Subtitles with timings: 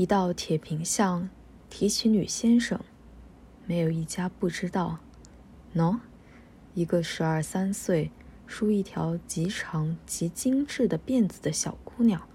[0.00, 1.28] 一道铁平巷，
[1.68, 2.80] 提起女先生，
[3.66, 4.98] 没有一家不知道。
[5.74, 5.98] 喏，
[6.72, 8.10] 一个十二三岁、
[8.46, 12.26] 梳一条极长极精致的辫子的小姑娘，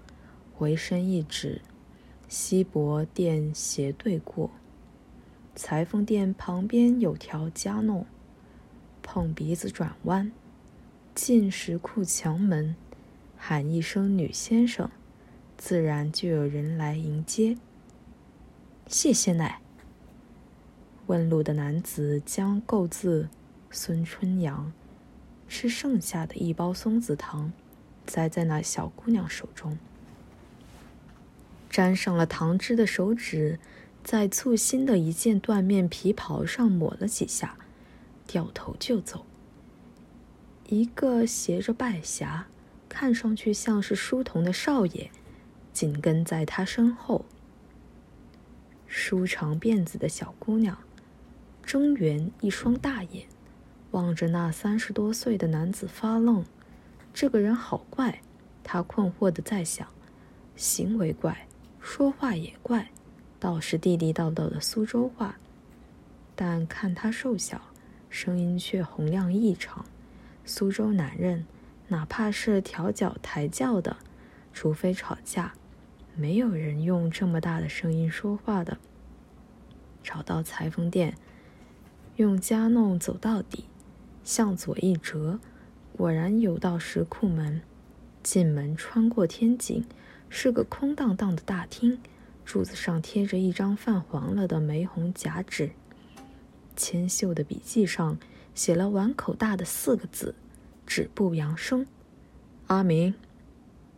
[0.54, 1.60] 回身一指，
[2.28, 4.52] 西伯店斜对过，
[5.56, 8.06] 裁缝店旁边有条夹弄，
[9.02, 10.30] 碰鼻子转弯，
[11.16, 12.76] 进石库墙门，
[13.36, 14.88] 喊一声“女先生”。
[15.56, 17.56] 自然就有人来迎接。
[18.86, 19.60] 谢谢奶。
[21.06, 23.28] 问路的男子将购自
[23.70, 24.72] 孙春阳
[25.48, 27.52] 吃剩下的一包松子糖
[28.06, 29.78] 塞在那小姑娘手中，
[31.70, 33.58] 沾上了糖汁的手指
[34.04, 37.56] 在簇新的一件缎面皮袍上抹了几下，
[38.26, 39.24] 掉头就走。
[40.68, 42.42] 一个携着拜匣，
[42.88, 45.10] 看上去像是书童的少爷。
[45.76, 47.26] 紧跟在他身后，
[48.86, 50.78] 梳长辫子的小姑娘，
[51.62, 53.26] 睁圆一双大眼，
[53.90, 56.42] 望着那三十多岁的男子发愣。
[57.12, 58.22] 这个人好怪，
[58.64, 59.86] 他困惑的在想：
[60.56, 61.46] 行为怪，
[61.78, 62.90] 说话也怪，
[63.38, 65.36] 倒是地地道道的苏州话。
[66.34, 67.60] 但看他瘦小，
[68.08, 69.84] 声音却洪亮异常。
[70.46, 71.44] 苏州男人，
[71.88, 73.98] 哪怕是调脚抬轿的，
[74.54, 75.52] 除非吵架。
[76.18, 78.78] 没有人用这么大的声音说话的。
[80.02, 81.14] 找到裁缝店，
[82.16, 83.64] 用家弄走到底，
[84.24, 85.38] 向左一折，
[85.94, 87.60] 果然有道石库门。
[88.22, 89.84] 进门穿过天井，
[90.30, 91.98] 是个空荡荡的大厅，
[92.44, 95.70] 柱子上贴着一张泛黄了的玫红夹纸，
[96.74, 98.18] 千秀的笔记上
[98.54, 100.34] 写了碗口大的四个字
[100.86, 101.86] ：“止步扬声。”
[102.68, 103.14] 阿明，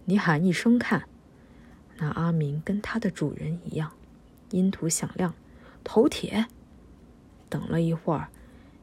[0.05, 1.05] 你喊一声看。
[1.99, 3.93] 那阿明跟他的主人一样，
[4.51, 5.35] 音图响亮，
[5.85, 6.47] 头铁。
[7.49, 8.29] 等了一会儿，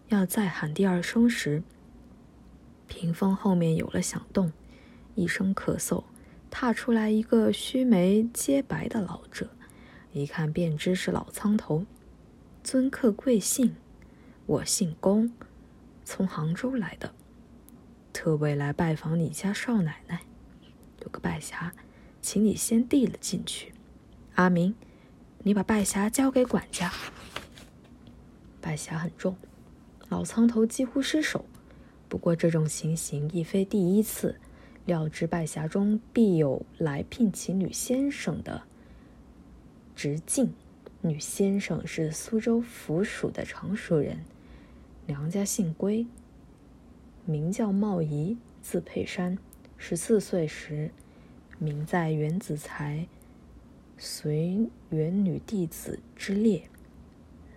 [0.09, 1.63] 要再喊第二声时，
[2.87, 4.51] 屏风后面有了响动，
[5.15, 6.03] 一声咳嗽，
[6.51, 9.49] 踏出来一个须眉皆白的老者，
[10.11, 11.85] 一看便知是老苍头。
[12.63, 13.75] 尊客贵姓？
[14.47, 15.31] 我姓龚，
[16.03, 17.13] 从杭州来的，
[18.11, 20.21] 特为来拜访你家少奶奶，
[21.01, 21.71] 有个拜匣。
[22.25, 23.71] 请你先递了进去，
[24.33, 24.73] 阿明，
[25.43, 26.91] 你把拜匣交给管家。
[28.59, 29.37] 拜匣很重，
[30.09, 31.45] 老苍头几乎失手。
[32.09, 34.39] 不过这种情形亦非第一次，
[34.85, 38.63] 料知拜匣中必有来聘请女先生的
[39.95, 40.51] 直径。
[41.01, 44.25] 女先生是苏州府署的常熟人，
[45.05, 46.07] 娘家姓归，
[47.23, 49.37] 名叫茂仪，字佩珊。
[49.77, 50.89] 十四岁时。
[51.57, 53.07] 名在元子才，
[53.97, 56.63] 随元女弟子之列，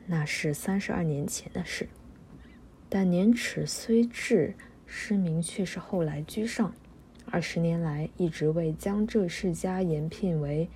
[0.06, 1.88] 那是三十二年前的事。
[2.88, 4.54] 但年齿虽至，
[4.86, 6.72] 诗名却是后来居上。
[7.30, 10.68] 二十年来，一直为江浙世家延聘为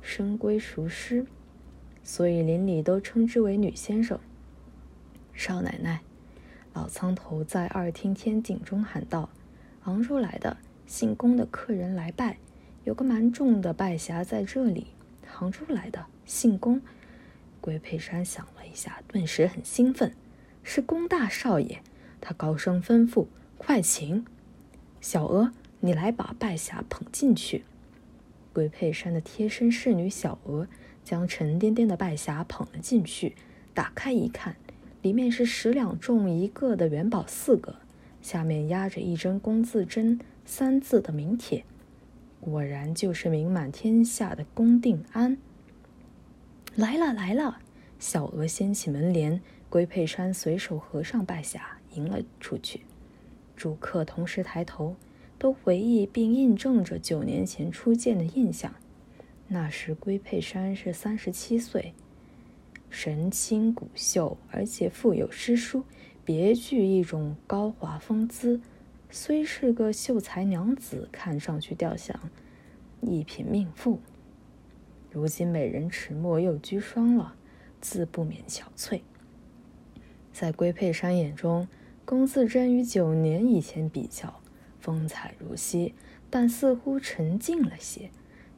[0.00, 1.26] 深闺熟师，
[2.04, 4.20] 所以邻里都称之为女先生。
[5.32, 6.02] 少奶奶，
[6.72, 9.30] 老苍头在二厅天井中喊道
[9.82, 12.36] ：“杭州来的姓龚的客人来拜。”
[12.86, 14.86] 有个蛮重的拜匣在这里，
[15.26, 16.80] 杭州来的，姓龚。
[17.60, 20.14] 归佩珊想了一下，顿时很兴奋，
[20.62, 21.82] 是龚大少爷。
[22.20, 23.26] 他高声吩咐
[23.58, 24.24] ：“快请
[25.00, 27.64] 小娥，你来把拜匣捧进去。”
[28.54, 30.68] 归佩珊的贴身侍女小娥
[31.02, 33.34] 将沉甸甸的拜匣捧了进去，
[33.74, 34.54] 打开一看，
[35.02, 37.74] 里面是十两重一个的元宝四个，
[38.22, 41.64] 下面压着一针“龚”字针三字的名帖。
[42.40, 45.36] 果然就是名满天下的龚定安
[46.74, 47.58] 来了来了！
[47.98, 51.60] 小娥掀起门帘，归佩山随手合上拜匣，
[51.94, 52.82] 迎了出去。
[53.56, 54.94] 主客同时抬头，
[55.38, 58.74] 都回忆并印证着九年前初见的印象。
[59.48, 61.94] 那时归佩山是三十七岁，
[62.90, 65.84] 神清骨秀，而且富有诗书，
[66.24, 68.60] 别具一种高华风姿。
[69.10, 72.18] 虽是个秀才娘子，看上去吊像
[73.00, 74.00] 一品命妇。
[75.10, 77.34] 如今美人迟暮又居双了，
[77.80, 79.00] 自不免憔悴。
[80.32, 81.66] 在归佩山眼中，
[82.04, 84.40] 龚自珍与九年以前比较，
[84.78, 85.94] 风采如昔，
[86.28, 88.10] 但似乎沉静了些。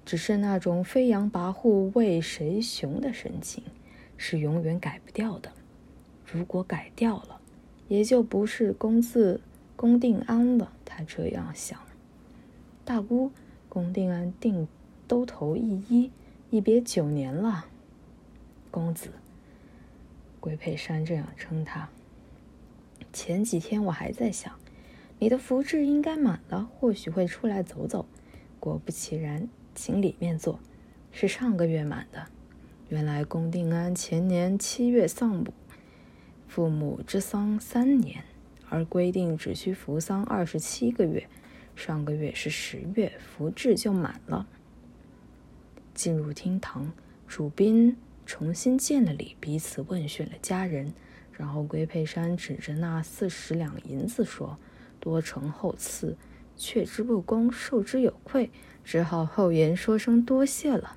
[0.04, 3.62] 只是那种飞扬跋扈、为谁雄的神情，
[4.16, 5.52] 是永远改不掉的。
[6.24, 7.40] 如果改掉了，
[7.88, 9.40] 也就不是龚自。
[9.78, 11.78] 龚定安了，他这样想。
[12.84, 13.30] 大姑，
[13.68, 14.66] 龚定安定
[15.06, 16.10] 兜头一揖，
[16.50, 17.66] 一别九年了，
[18.72, 19.10] 公子。
[20.40, 21.88] 龟佩山这样称他。
[23.12, 24.52] 前几天我还在想，
[25.20, 28.04] 你的福至应该满了，或许会出来走走。
[28.58, 30.58] 果不其然，请里面坐。
[31.12, 32.26] 是上个月满的。
[32.88, 35.54] 原来龚定安前年七月丧母，
[36.48, 38.24] 父母之丧三年，
[38.68, 41.26] 而规定只需服丧二十七个月。
[41.74, 44.46] 上个月是十月，福至就满了。
[45.94, 46.92] 进入厅堂，
[47.26, 50.92] 主宾重新见了礼，彼此问询了家人。
[51.32, 54.58] 然后龟佩山指着那四十两银子说
[54.98, 56.16] ：“多承厚赐，
[56.56, 58.50] 却之不恭，受之有愧，
[58.82, 60.96] 只好厚颜说声多谢了。”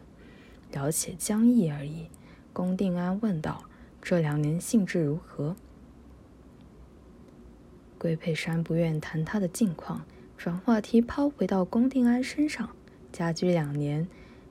[0.74, 2.07] 了且将意而已。
[2.53, 3.65] 龚定安问道
[4.01, 5.56] ：“这两年兴致如何？”
[8.01, 10.03] 龟佩山不愿谈他的近况，
[10.36, 12.68] 转话题抛回到龚定安身上。
[13.12, 14.07] 家居两年，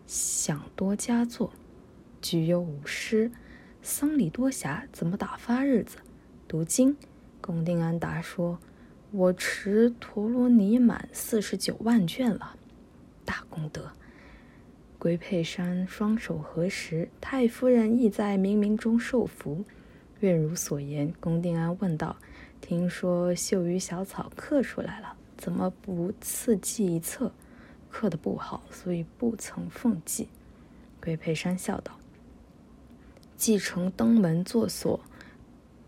[0.06, 1.52] 想多佳作，
[2.23, 3.29] 居有五师。
[3.82, 5.97] 丧礼多暇，怎么打发日子？
[6.47, 6.97] 读经。
[7.41, 8.56] 龚定安答说
[9.11, 12.55] ：“我持陀罗尼满四十九万卷了，
[13.25, 13.91] 大功德。”
[14.97, 19.64] 龟佩山双手合十，太夫人亦在冥冥中受福，
[20.20, 21.12] 愿如所言。
[21.19, 22.17] 龚定安问道
[22.61, 27.33] ：“听说绣鱼小草刻出来了，怎么不赐寄一册？
[27.91, 30.29] 刻的不好，所以不曾奉寄。”
[31.03, 31.99] 龟佩山笑道。
[33.37, 35.01] 继承登门作锁，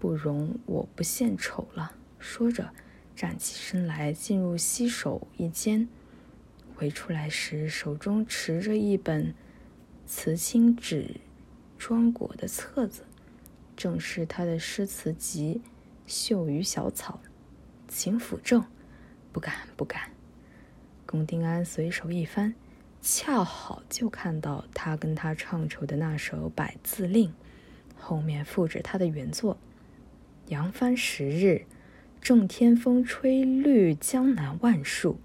[0.01, 1.93] 不容我不献丑了。
[2.19, 2.71] 说着，
[3.15, 5.87] 站起身来，进入西首一间。
[6.75, 9.35] 回出来时，手中持着一本
[10.07, 11.21] 瓷青纸
[11.79, 13.03] 装裹的册子，
[13.77, 15.61] 正是他的诗词集
[16.07, 17.21] 《秀于小草》，
[17.89, 18.65] 请辅正。
[19.33, 20.11] 不敢，不敢。
[21.07, 22.55] 龚定安随手一翻。
[23.01, 27.31] 恰好就看到他跟他唱酬的那首《百字令》，
[27.99, 29.59] 后面附着他的原作
[30.49, 31.67] ：“扬帆十日，
[32.21, 35.19] 正天风吹绿江南万树。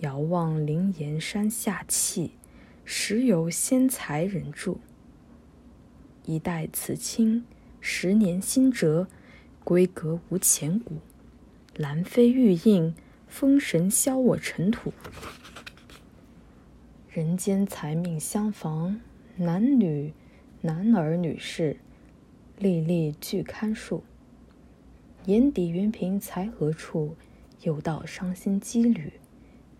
[0.00, 2.32] 遥望灵岩山下气，
[2.84, 4.78] 时有仙才人住。
[6.26, 7.46] 一代此清，
[7.80, 9.06] 十年新折，
[9.64, 10.96] 规格无前古。
[11.76, 12.94] 兰飞玉印，
[13.28, 14.92] 风神消我尘土。”
[17.08, 19.00] 人间财命相逢，
[19.36, 20.12] 男女、
[20.62, 21.76] 男儿、女士，
[22.58, 24.02] 历历俱堪数。
[25.26, 27.16] 眼底云平才何处？
[27.62, 29.12] 又道伤心羁旅。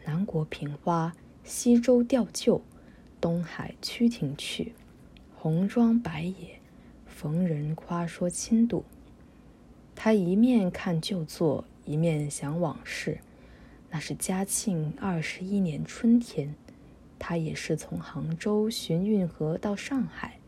[0.05, 2.63] 南国平花，西洲钓旧，
[3.21, 4.75] 东海曲亭去。
[5.35, 6.61] 红妆白野，
[7.07, 8.85] 逢人夸说轻度。
[9.95, 13.19] 他一面看旧作，一面想往事。
[13.91, 16.55] 那是嘉庆二十一年春天。
[17.25, 20.41] 他也是从杭州寻运河到上海，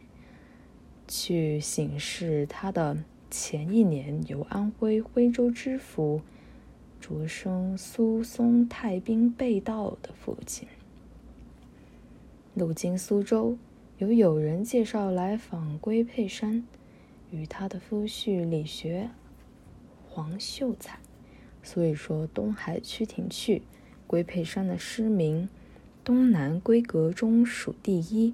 [1.06, 2.96] 去省视他的
[3.30, 6.20] 前一年由安徽徽州知府
[7.00, 10.66] 擢升苏松太兵被盗的父亲。
[12.54, 13.56] 路经苏州，
[13.98, 16.66] 有友人介绍来访龟佩山，
[17.30, 19.10] 与他的夫婿李学、
[20.14, 21.00] 黄秀才，
[21.60, 23.62] 所以说东海曲亭去，
[24.06, 25.48] 龟佩山的诗名。
[26.04, 28.32] 东南闺阁中数第一，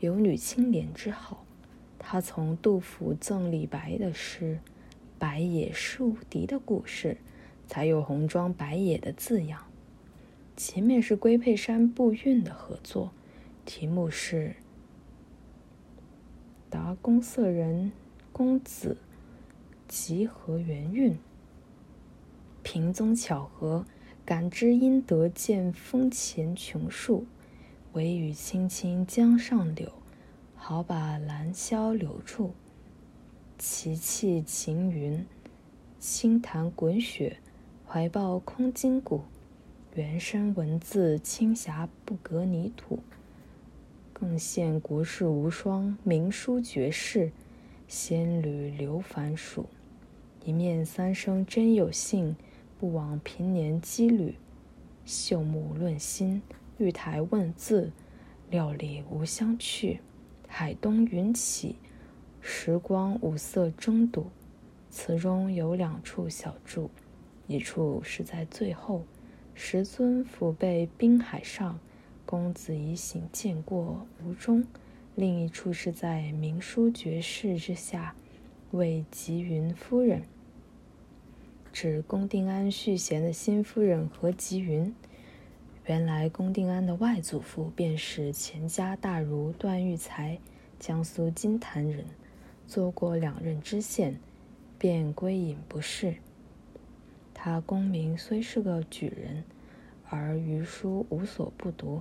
[0.00, 1.46] 有女青莲之好。
[1.98, 4.58] 他从杜甫赠李白的诗
[5.18, 7.16] “白也是无敌”的故事，
[7.66, 9.62] 才有“红妆白也”的字样。
[10.54, 13.10] 前面是龟佩山步韵的合作，
[13.64, 14.56] 题目是
[16.68, 17.90] “答公色人
[18.32, 18.98] 公子
[19.94, 21.18] 集合元韵”。
[22.64, 23.84] 平宗巧合。
[24.24, 27.26] 感知应得见风前琼树，
[27.92, 29.92] 惟与青青江上柳，
[30.54, 32.52] 好把兰萧留住。
[33.58, 35.26] 奇气晴云，
[35.98, 37.38] 轻弹滚雪，
[37.84, 39.22] 怀抱空金骨。
[39.96, 43.00] 原生文字青霞不隔泥土，
[44.12, 47.32] 更羡国士无双，名书绝世，
[47.88, 49.66] 仙侣流凡属。
[50.44, 52.36] 一面三生真有幸。
[52.78, 54.34] 不枉平年羁旅，
[55.06, 56.42] 秀木论心，
[56.78, 57.92] 玉台问字，
[58.50, 60.00] 料理无相去。
[60.48, 61.76] 海东云起，
[62.40, 64.26] 时光五色争睹。
[64.90, 66.90] 词中有两处小注，
[67.46, 69.04] 一处是在最后，
[69.54, 71.78] 石尊抚被滨海上，
[72.26, 74.64] 公子已醒见过吴中；
[75.14, 78.12] 另一处是在明书绝世之下，
[78.72, 80.22] 为吉云夫人。
[81.74, 84.94] 指龚定安续弦的新夫人何吉云，
[85.84, 90.38] 原来龚定安的外祖父便是钱家大儒段玉裁，
[90.78, 92.06] 江苏金坛人，
[92.66, 94.18] 做过两任知县，
[94.78, 96.14] 便归隐不仕。
[97.34, 99.44] 他功名虽是个举人，
[100.08, 102.00] 而余书无所不读，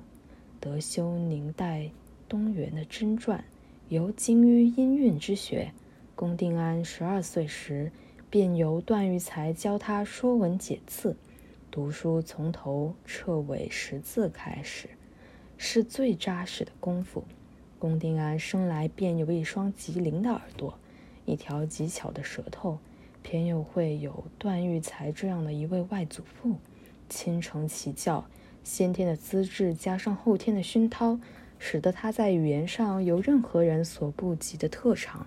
[0.62, 1.92] 得修宁代
[2.30, 3.44] 东元的真传，
[3.90, 5.74] 尤精于音韵之学。
[6.22, 7.92] 龚定安十二岁时，
[8.30, 11.16] 便由段玉裁教他说文解字，
[11.72, 14.88] 读书从头彻尾识字开始，
[15.58, 17.24] 是最扎实的功夫。
[17.80, 20.78] 龚定安生来便有一双极灵的耳朵，
[21.26, 22.78] 一条极巧的舌头，
[23.24, 26.58] 偏又会有段玉裁这样的一位外祖父
[27.10, 28.24] 亲承其教，
[28.64, 31.20] 先天的资质加上后天的熏陶，
[31.58, 35.26] 使得他在语言上有任何人所不及的特长。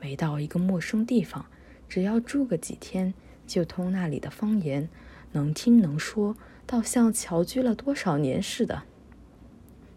[0.00, 1.46] 每到一个陌生地方，
[1.88, 3.12] 只要住个几天，
[3.46, 4.88] 就通那里的方言，
[5.32, 8.84] 能听能说，倒像侨居了多少年似的。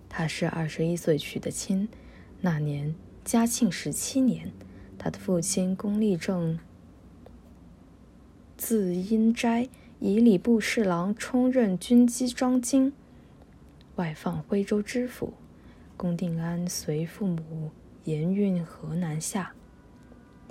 [0.09, 1.87] 他是二十一岁娶的亲，
[2.41, 2.93] 那年
[3.23, 4.51] 嘉庆十七年，
[4.97, 6.59] 他的父亲龚立正，
[8.57, 9.69] 字荫斋，
[9.99, 12.93] 以礼部侍郎充任军机章京，
[13.95, 15.33] 外放徽州知府。
[15.95, 17.71] 龚定安随父母
[18.03, 19.53] 沿运河南下。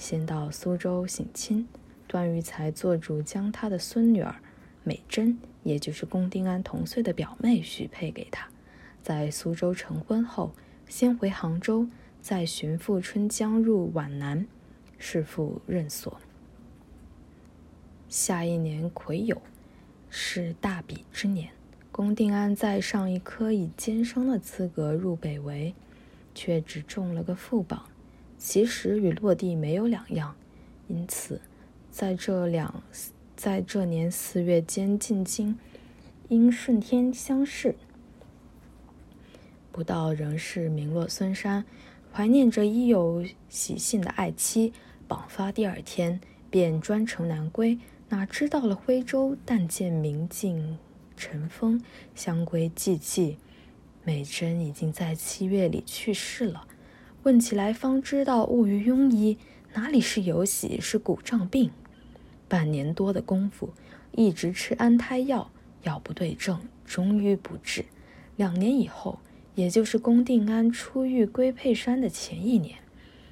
[0.03, 1.69] 先到苏州省亲，
[2.09, 4.35] 段玉裁做主将他的孙女儿
[4.83, 8.49] 美珍，也就是龚定安同岁的表妹许配给他。
[9.01, 10.51] 在苏州成婚后，
[10.89, 11.87] 先回杭州，
[12.21, 14.45] 再寻富春江入皖南，
[14.99, 16.21] 弑父任所。
[18.09, 19.39] 下一年癸酉，
[20.11, 21.51] 是大比之年，
[21.93, 25.73] 龚定安在上一科以监生的资格入北围，
[26.35, 27.87] 却只中了个副榜。
[28.45, 30.35] 其实与落地没有两样，
[30.89, 31.41] 因此，
[31.93, 32.83] 在这两，
[33.37, 35.57] 在这年四月间进京，
[36.29, 37.77] 因顺天乡试，
[39.71, 41.65] 不到仍是名落孙山，
[42.13, 44.73] 怀念着已有喜信的爱妻。
[45.07, 46.21] 榜发第二天，
[46.51, 50.79] 便专程南归，哪知到了徽州，但见明镜
[51.17, 51.81] 尘封，
[52.17, 53.37] 相归寂寂，
[54.03, 56.67] 美珍已经在七月里去世了。
[57.25, 59.39] 问起来，方知道误于庸医，
[59.75, 61.71] 哪里是有喜，是骨胀病。
[62.49, 63.73] 半年多的功夫，
[64.11, 65.49] 一直吃安胎药，
[65.85, 67.85] 药不对症，终于不治。
[68.35, 69.21] 两年以后，
[69.55, 72.79] 也就是龚定安出狱归沛山的前一年，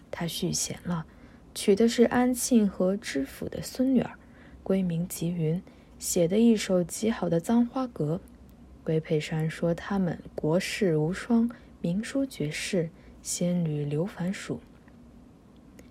[0.09, 1.05] 他续弦了，
[1.53, 4.13] 娶的是安庆和知府的孙女儿，
[4.63, 5.61] 闺名吉云，
[5.99, 8.21] 写的一首极好的《簪花阁》。
[8.85, 12.89] 归沛山说他们国士无双，名书绝世。
[13.23, 14.61] 仙女刘凡蜀，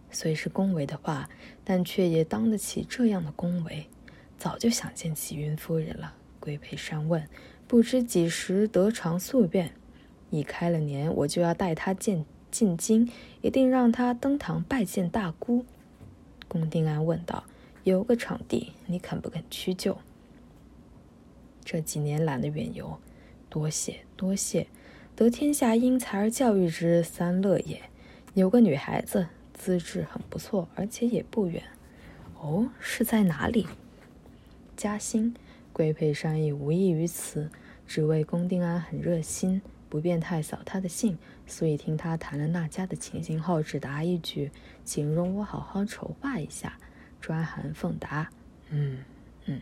[0.09, 1.29] 虽是恭维的话，
[1.63, 3.87] 但却也当得起这样的恭维。
[4.37, 6.15] 早就想见齐云夫人了。
[6.39, 7.27] 龟培山问
[7.67, 9.71] ：“不知几时得偿夙愿？
[10.29, 15.65] 已开了年，我就要带她见进京，一定让她登堂拜见大姑。”
[16.47, 17.43] 龚定安问道
[17.83, 19.97] ：“有个场地，你肯不肯屈就？”
[21.63, 22.97] 这几年懒得远游，
[23.49, 24.65] 多谢多谢。
[25.19, 27.81] 得天下英才而教育之，三乐也。
[28.35, 31.61] 有个女孩子，资质很不错，而且也不远。
[32.39, 33.67] 哦，是在哪里？
[34.77, 35.35] 嘉兴。
[35.73, 37.49] 桂佩山也无异于此，
[37.85, 44.49] 只为龚定安很热心，不便太扫他的兴，所以听他谈了那家的情形后，只答一句
[44.85, 46.77] ：“请容我好好筹划一下。”
[47.19, 48.29] 专函奉达。
[48.69, 48.99] 嗯
[49.47, 49.59] 嗯，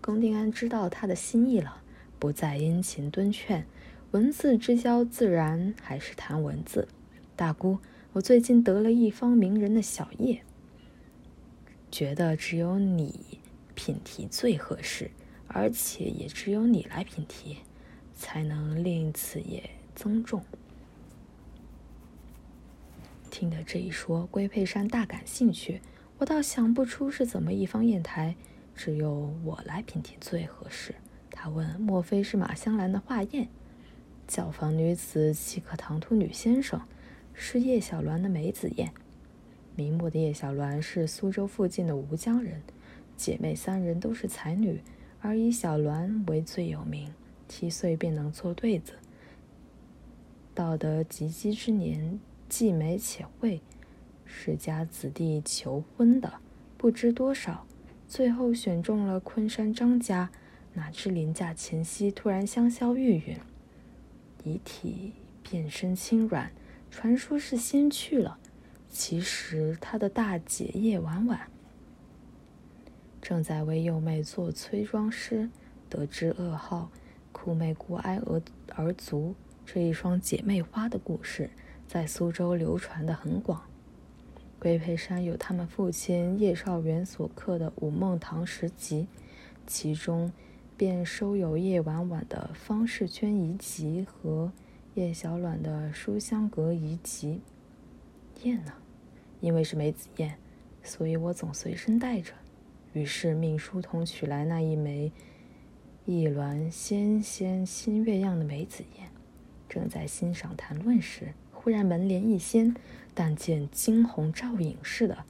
[0.00, 1.82] 龚定安知道他的心意了，
[2.18, 3.64] 不再殷勤敦劝。
[4.12, 6.88] 文字之交，自然还是谈文字。
[7.36, 7.78] 大姑，
[8.14, 10.40] 我最近得了一方名人的小叶，
[11.90, 13.38] 觉得只有你
[13.74, 15.10] 品题最合适，
[15.46, 17.58] 而且也只有你来品题，
[18.14, 20.42] 才能令此叶增重。
[23.30, 25.82] 听得这一说，龟佩山大感兴趣。
[26.16, 28.34] 我倒想不出是怎么一方砚台，
[28.74, 30.94] 只有我来品题最合适。
[31.30, 33.46] 他问：莫非是马香兰的画砚？
[34.28, 36.82] 教坊女子岂可唐突女先生？
[37.32, 38.92] 是叶小鸾的梅子宴。
[39.74, 42.60] 明末的叶小鸾是苏州附近的吴江人，
[43.16, 44.82] 姐妹三人都是才女，
[45.22, 47.10] 而以小鸾为最有名。
[47.48, 48.92] 七岁便能做对子，
[50.54, 52.20] 到得及笄之年，
[52.50, 53.62] 既美且慧，
[54.26, 56.34] 世家子弟求婚的
[56.76, 57.66] 不知多少，
[58.06, 60.28] 最后选中了昆山张家。
[60.74, 63.38] 哪知临嫁前夕突然香消玉殒。
[64.44, 66.50] 遗体变身轻软，
[66.90, 68.38] 传说是先去了。
[68.90, 71.50] 其实他的大姐叶婉婉
[73.20, 75.50] 正在为幼妹做催妆师，
[75.90, 76.90] 得知噩耗，
[77.32, 78.40] 苦妹孤哀而
[78.74, 79.34] 而卒
[79.66, 81.50] 这一双姐妹花的故事，
[81.86, 83.62] 在苏州流传的很广。
[84.58, 89.02] 龟佩山有他们父亲叶绍元所刻的《五梦堂石集》，
[89.66, 90.32] 其中
[90.78, 94.52] 便收有叶婉婉的方士娟遗集和
[94.94, 97.40] 叶小暖的书香阁遗集。
[98.44, 98.72] 燕呢？
[99.40, 100.36] 因为是梅子燕，
[100.84, 102.32] 所以我总随身带着。
[102.92, 105.10] 于是命书童取来那一枚
[106.04, 109.10] 一鸾纤纤新月样的梅子燕，
[109.68, 112.72] 正在欣赏谈论时，忽然门帘一掀，
[113.14, 115.24] 但见惊鸿照影似的，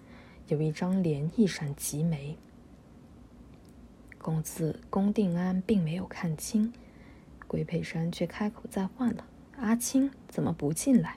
[0.48, 2.36] 有一张脸一闪即没。
[4.18, 6.72] 公子龚定安并没有看清，
[7.46, 9.24] 桂佩山却开口再唤了
[9.58, 11.16] ：“阿青，怎么不进来？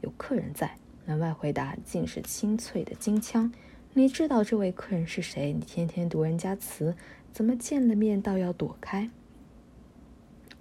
[0.00, 3.52] 有客人在。”门外回答竟是清脆的金腔。
[3.94, 5.52] 你知道这位客人是谁？
[5.52, 6.94] 你天天读人家词，
[7.32, 9.10] 怎么见了面倒要躲开？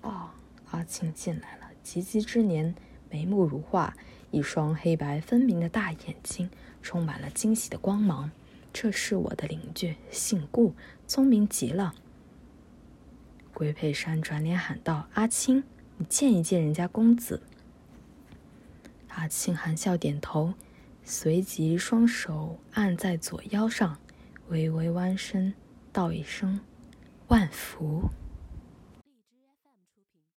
[0.01, 0.31] 哦，
[0.71, 1.69] 阿青进来了。
[1.83, 2.73] 及笄之年，
[3.09, 3.95] 眉目如画，
[4.31, 6.49] 一双黑白分明的大眼睛，
[6.81, 8.31] 充满了惊喜的光芒。
[8.73, 10.73] 这是我的邻居，姓顾，
[11.07, 11.93] 聪明极了。
[13.53, 15.63] 龟佩山转脸喊道：“阿青，
[15.97, 17.41] 你见一见人家公子。”
[19.09, 20.53] 阿青含笑点头。
[21.03, 23.97] 随即，双手按在左腰上，
[24.49, 25.53] 微微弯身，
[25.91, 26.59] 道一声
[27.27, 28.09] “万福”。